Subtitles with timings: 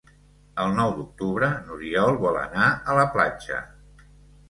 [0.63, 3.65] El nou d'octubre n'Oriol vol anar a la platja.